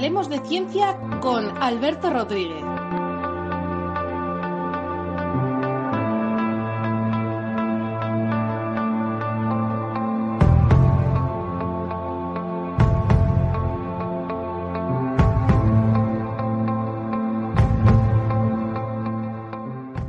[0.00, 2.62] Hablemos de ciencia con Alberto Rodríguez.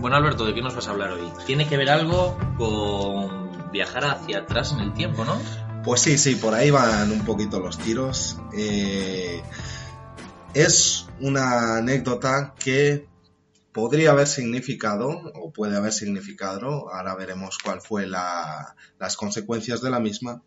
[0.00, 1.30] Bueno, Alberto, ¿de qué nos vas a hablar hoy?
[1.44, 5.38] Tiene que ver algo con viajar hacia atrás en el tiempo, ¿no?
[5.84, 8.38] Pues sí, sí, por ahí van un poquito los tiros.
[8.54, 9.42] Eh,
[10.54, 13.06] es una anécdota que
[13.72, 19.90] podría haber significado, o puede haber significado, ahora veremos cuál fue la- las consecuencias de
[19.90, 20.42] la misma,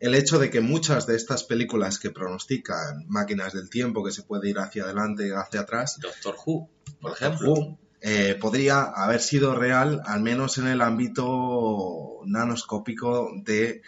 [0.00, 4.24] el hecho de que muchas de estas películas que pronostican máquinas del tiempo, que se
[4.24, 6.68] puede ir hacia adelante y hacia atrás, Doctor Who,
[7.00, 7.52] por ejemplo.
[7.52, 13.80] Who, eh, podría haber sido real, al menos en el ámbito nanoscópico de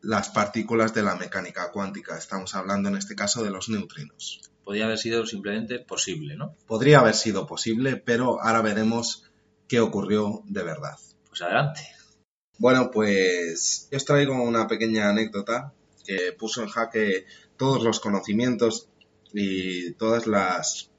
[0.00, 2.16] las partículas de la mecánica cuántica.
[2.16, 4.40] Estamos hablando en este caso de los neutrinos.
[4.68, 6.54] Podría haber sido simplemente posible, ¿no?
[6.66, 9.24] Podría haber sido posible, pero ahora veremos
[9.66, 10.98] qué ocurrió de verdad.
[11.26, 11.80] Pues adelante.
[12.58, 15.72] Bueno, pues yo os traigo una pequeña anécdota
[16.04, 17.24] que puso en jaque
[17.56, 18.90] todos los conocimientos
[19.32, 20.90] y todas las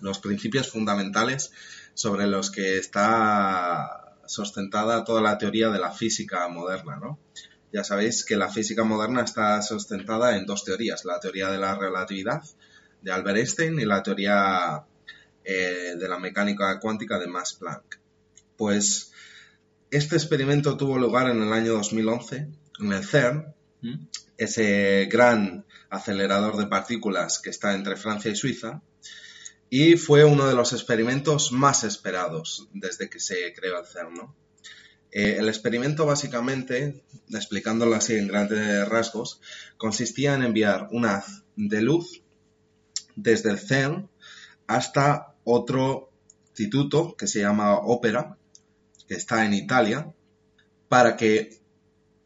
[0.00, 1.50] los principios fundamentales
[1.94, 7.18] sobre los que está sustentada toda la teoría de la física moderna, ¿no?
[7.72, 11.74] Ya sabéis que la física moderna está sustentada en dos teorías, la teoría de la
[11.74, 12.44] relatividad
[13.02, 14.84] de Albert Einstein y la teoría
[15.44, 17.98] eh, de la mecánica cuántica de Max Planck.
[18.56, 19.12] Pues
[19.90, 22.48] este experimento tuvo lugar en el año 2011
[22.80, 24.06] en el CERN, ¿Mm?
[24.36, 28.82] ese gran acelerador de partículas que está entre Francia y Suiza,
[29.68, 34.14] y fue uno de los experimentos más esperados desde que se creó el CERN.
[34.14, 34.34] ¿no?
[35.12, 39.40] Eh, el experimento básicamente, explicándolo así en grandes rasgos,
[39.76, 42.22] consistía en enviar un haz de luz
[43.22, 44.08] desde el CERN
[44.66, 46.10] hasta otro
[46.50, 48.36] instituto que se llama Ópera,
[49.08, 50.12] que está en Italia,
[50.88, 51.60] para que,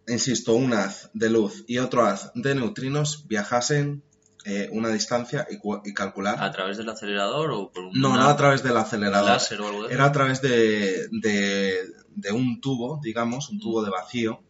[0.06, 4.02] insisto, un haz de luz y otro haz de neutrinos viajasen
[4.46, 6.42] eh, una distancia y, cu- y calcular.
[6.42, 9.30] ¿A través del acelerador o por un No, no a través del acelerador.
[9.30, 9.94] láser o algo de eso?
[9.94, 11.80] Era a través de, de-
[12.14, 14.42] de un tubo, digamos, un tubo de vacío.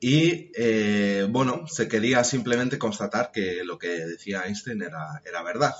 [0.00, 5.74] Y eh, bueno, se quería simplemente constatar que lo que decía Einstein era, era verdad,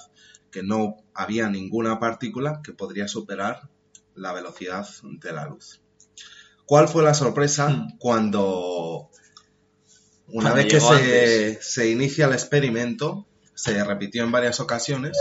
[0.50, 3.68] que no había ninguna partícula que podría superar
[4.14, 5.80] la velocidad de la luz.
[6.66, 7.96] ¿Cuál fue la sorpresa Hmm.
[7.98, 9.08] cuando,
[10.26, 15.16] una Cuando vez que se, se inicia el experimento, se repitió en varias ocasiones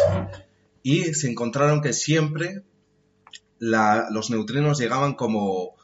[0.84, 2.64] y se encontraron que siempre
[3.60, 5.77] la- los neutrinos llegaban como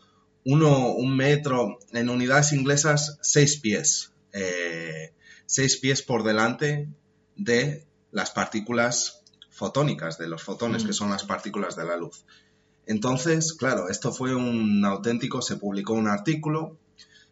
[0.45, 4.11] uno, un metro, en unidades inglesas, seis pies.
[4.35, 5.13] eh,
[5.45, 6.87] seis pies por delante
[7.35, 9.21] de las partículas
[9.51, 10.87] fotónicas, de los fotones, Mm.
[10.87, 12.25] que son las partículas de la luz.
[12.87, 16.77] Entonces, claro, esto fue un auténtico, se publicó un artículo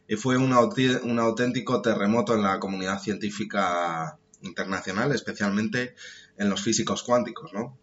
[0.08, 5.96] y fue un, un auténtico terremoto en la comunidad científica internacional, especialmente
[6.38, 7.78] en los físicos cuánticos, ¿no?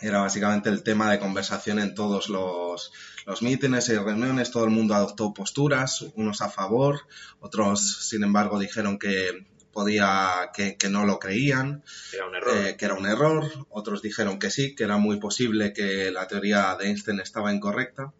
[0.00, 2.92] Era básicamente el tema de conversación en todos los,
[3.28, 7.02] los mítines y reuniones, todo el mundo adoptó posturas, unos a favor,
[7.40, 11.84] otros, sin embargo, dijeron que podía, que, que no lo creían,
[12.14, 12.56] Era un error.
[12.56, 16.26] eh, que era un error, otros dijeron que sí, que era muy posible que la
[16.26, 18.14] teoría de Einstein estaba incorrecta,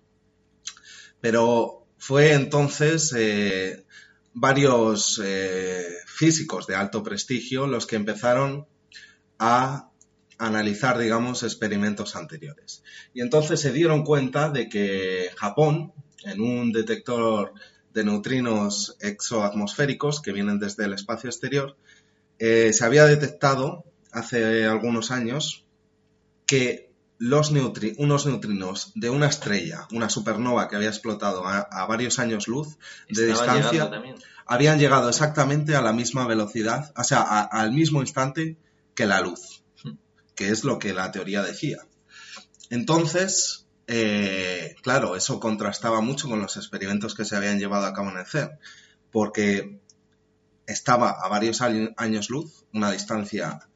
[1.23, 3.87] pero fue entonces eh,
[4.35, 8.67] varios eh, físicos de alto prestigio los que empezaron
[9.39, 9.88] a
[10.39, 12.83] analizar, digamos, experimentos anteriores.
[13.13, 15.93] Y entonces se dieron cuenta de que Japón,
[16.25, 17.53] en un detector
[17.93, 21.77] de neutrinos exoatmosféricos que vienen desde el espacio exterior,
[22.39, 25.65] eh, se había detectado hace algunos años
[26.47, 26.89] que
[27.19, 32.21] los neutri- unos neutrinos de una estrella, una supernova que había explotado a, a varios
[32.21, 33.91] años luz de Estaban distancia, llegando
[34.47, 38.57] habían llegado exactamente a la misma velocidad, o sea, a- al mismo instante
[38.95, 39.65] que la luz.
[40.39, 41.79] Que es lo que la teoría decía.
[42.71, 48.11] Entonces, eh, claro, eso contrastaba mucho con los experimentos que se habían llevado a cabo
[48.11, 48.57] en el CERN,
[49.11, 49.81] porque
[50.65, 53.69] estaba a varios años luz, una distancia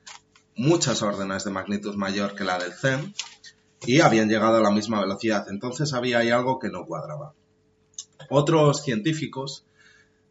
[0.54, 3.12] muchas órdenes de magnitud mayor que la del CERN,
[3.84, 5.46] y habían llegado a la misma velocidad.
[5.48, 7.34] Entonces había ahí algo que no cuadraba.
[8.30, 9.64] Otros científicos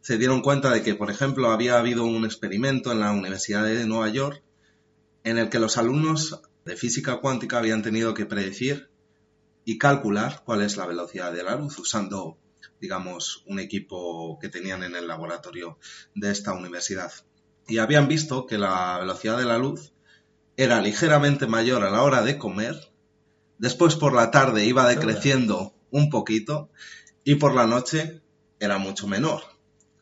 [0.00, 3.84] se dieron cuenta de que, por ejemplo, había habido un experimento en la Universidad de
[3.84, 4.42] Nueva York
[5.24, 8.90] en el que los alumnos de física cuántica habían tenido que predecir
[9.64, 12.38] y calcular cuál es la velocidad de la luz usando,
[12.80, 15.78] digamos, un equipo que tenían en el laboratorio
[16.14, 17.12] de esta universidad.
[17.68, 19.92] Y habían visto que la velocidad de la luz
[20.56, 22.92] era ligeramente mayor a la hora de comer,
[23.58, 26.70] después por la tarde iba decreciendo un poquito
[27.24, 28.20] y por la noche
[28.58, 29.51] era mucho menor.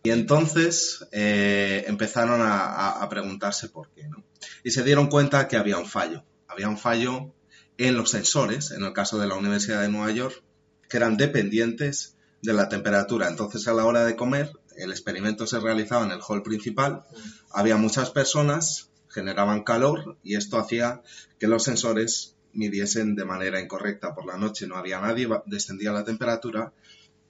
[0.03, 4.25] Y entonces eh, empezaron a, a, preguntarse por qué, ¿no?
[4.65, 6.25] Y se dieron cuenta que había un fallo.
[6.49, 7.35] Había un fallo
[7.77, 10.43] en los sensores, en el caso de la Universidad de Nueva York,
[10.89, 13.29] que eran dependientes de la temperatura.
[13.29, 17.05] Entonces, a la hora de comer, el experimento se realizaba en el hall principal,
[17.53, 21.03] había muchas personas, generaban calor y esto hacía
[21.39, 24.15] que los sensores midiesen de manera incorrecta.
[24.15, 26.73] Por la noche no había nadie, descendía la temperatura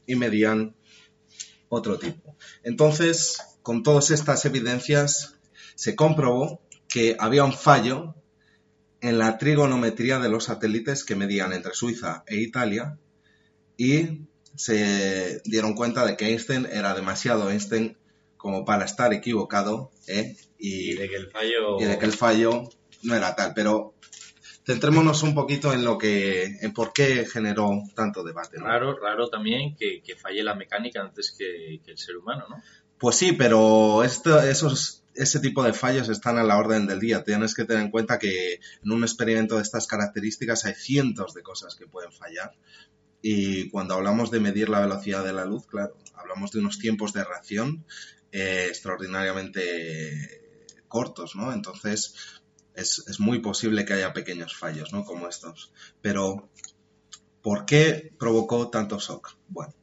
[0.07, 0.75] y medían
[1.71, 2.37] otro tipo.
[2.63, 5.39] Entonces, con todas estas evidencias,
[5.77, 8.15] se comprobó que había un fallo
[9.01, 12.99] en la trigonometría de los satélites que medían entre Suiza e Italia
[13.79, 14.27] y
[14.57, 17.97] se dieron cuenta de que Einstein era demasiado Einstein
[18.37, 20.37] como para estar equivocado ¿eh?
[20.59, 21.81] y, de que el fallo...
[21.81, 22.69] y de que el fallo
[23.03, 23.53] no era tal.
[23.55, 23.95] Pero
[24.71, 28.59] centrémonos un poquito en lo que, en por qué generó tanto debate.
[28.59, 32.63] Raro, raro también que, falle la mecánica antes que, que, el ser humano, ¿no?
[32.97, 37.25] Pues sí, pero esto, esos ese tipo de fallos están a la orden del día.
[37.25, 41.43] Tienes que tener en cuenta que en un experimento de estas características hay cientos de
[41.43, 42.55] cosas que pueden fallar.
[43.21, 47.13] Y cuando hablamos de medir la velocidad de la luz, claro, hablamos de unos tiempos
[47.13, 47.85] de reacción
[48.31, 50.41] eh, extraordinariamente
[50.87, 51.53] cortos, ¿no?
[51.53, 52.15] Entonces,
[52.81, 55.05] es, muy posible que haya pequeños fallos, ¿no?
[55.05, 55.73] Como estos.
[56.01, 56.51] Pero,
[57.43, 59.37] ¿por qué provocó tanto shock?
[59.49, 59.75] Bueno,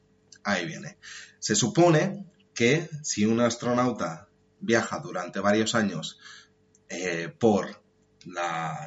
[0.44, 0.98] ahí viene.
[1.38, 4.28] Se supone que si un astronauta
[4.60, 6.18] viaja durante varios años
[6.88, 7.82] eh, por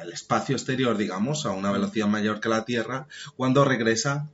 [0.02, 4.30] el espacio exterior, digamos, a una velocidad mayor que la Tierra, cuando regresa,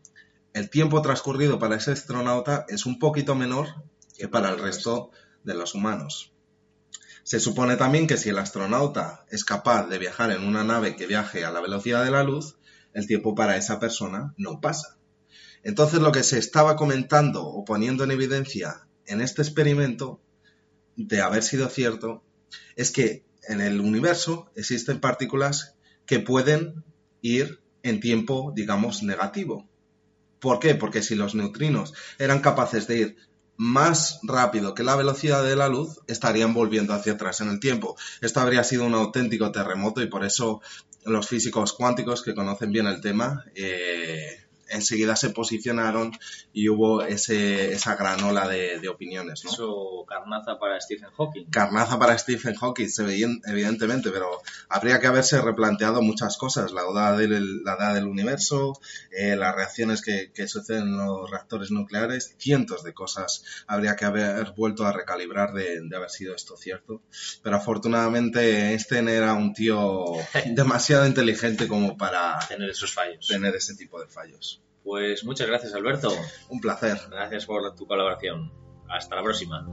[0.52, 3.68] el tiempo transcurrido para ese astronauta es un poquito menor
[4.16, 5.10] que para el resto
[5.44, 6.32] de los humanos.
[7.28, 11.06] Se supone también que si el astronauta es capaz de viajar en una nave que
[11.06, 12.56] viaje a la velocidad de la luz,
[12.94, 14.96] el tiempo para esa persona no pasa.
[15.62, 20.22] Entonces lo que se estaba comentando o poniendo en evidencia en este experimento
[20.96, 22.24] de haber sido cierto
[22.76, 25.74] es que en el universo existen partículas
[26.06, 26.82] que pueden
[27.20, 29.68] ir en tiempo, digamos, negativo.
[30.38, 30.74] ¿Por qué?
[30.74, 33.16] Porque si los neutrinos eran capaces de ir
[33.58, 37.96] más rápido que la velocidad de la luz, estarían volviendo hacia atrás en el tiempo.
[38.20, 40.62] Esto habría sido un auténtico terremoto y por eso
[41.04, 46.12] los físicos cuánticos que conocen bien el tema eh, enseguida se posicionaron
[46.52, 49.44] y hubo ese, esa granola de, de opiniones.
[49.44, 49.50] ¿no?
[49.50, 51.46] Eso, carnaza para Stephen Hawking.
[51.50, 52.88] Carnaza para Stephen Hawking,
[53.46, 58.80] evidentemente, pero habría que haberse replanteado muchas cosas, la edad del, la edad del universo,
[59.10, 64.04] eh, las reacciones que, que, suceden en los reactores nucleares, cientos de cosas habría que
[64.04, 67.02] haber vuelto a recalibrar de, de haber sido esto cierto.
[67.42, 70.04] Pero afortunadamente Einstein era un tío
[70.46, 73.26] demasiado inteligente como para tener esos fallos.
[73.26, 74.57] Tener ese tipo de fallos.
[74.88, 76.10] Pues muchas gracias, Alberto.
[76.48, 76.96] Un placer.
[77.10, 78.50] Gracias por tu colaboración.
[78.88, 79.66] Hasta la próxima.